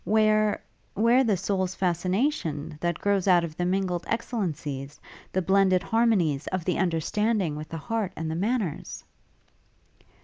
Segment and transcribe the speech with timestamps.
[0.03, 0.63] Where
[0.95, 4.99] where the soul's fascination, that grows out of the mingled excellencies,
[5.31, 9.03] the blended harmonies, of the understanding with the heart and the manners?'